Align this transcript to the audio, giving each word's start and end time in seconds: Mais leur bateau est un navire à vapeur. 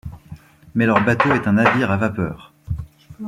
Mais 0.73 0.87
leur 0.87 1.05
bateau 1.05 1.31
est 1.31 1.47
un 1.47 1.53
navire 1.53 1.91
à 1.91 1.97
vapeur. 1.97 2.55